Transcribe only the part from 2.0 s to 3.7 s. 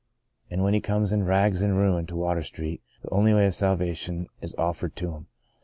to Water Street, the only way of